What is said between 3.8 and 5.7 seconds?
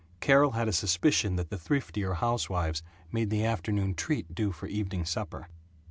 treat do for evening supper.